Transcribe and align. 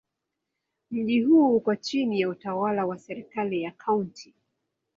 Mji 0.91 1.21
huu 1.21 1.55
uko 1.55 1.75
chini 1.75 2.19
ya 2.21 2.29
utawala 2.29 2.85
wa 2.85 2.97
serikali 2.97 3.61
ya 3.61 3.71
Kaunti. 3.71 4.33